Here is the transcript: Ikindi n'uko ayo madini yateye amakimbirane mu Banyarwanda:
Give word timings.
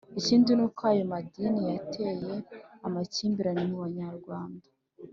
Ikindi 0.19 0.49
n'uko 0.53 0.81
ayo 0.91 1.03
madini 1.11 1.61
yateye 1.71 2.35
amakimbirane 2.85 3.63
mu 3.69 3.77
Banyarwanda: 3.83 4.67